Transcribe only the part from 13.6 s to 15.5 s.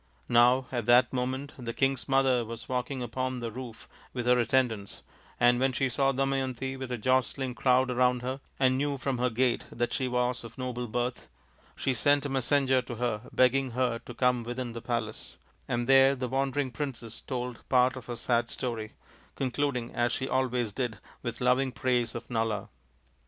her to come within the palace;